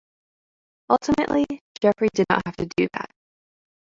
[0.89, 1.45] Ultimately,
[1.79, 3.11] Jeffery did not have to do that.